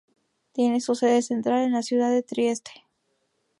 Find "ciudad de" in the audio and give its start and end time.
1.83-2.23